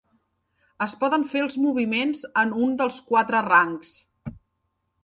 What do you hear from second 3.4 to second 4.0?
rangs.